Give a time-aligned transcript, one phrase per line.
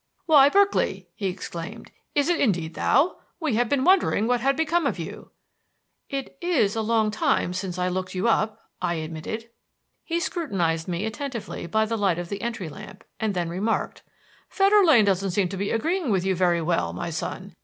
[0.25, 3.17] "Why, Berkeley!" he exclaimed, "is it indeed thou?
[3.39, 5.29] We have been wondering what had become of you."
[6.09, 9.51] "It is a long time since I looked you up," I admitted.
[10.03, 14.01] He scrutinized me attentively by the light of the entry lamp, and then remarked:
[14.49, 17.53] "Fetter Lane doesn't seem to be agreeing with you very well, my son.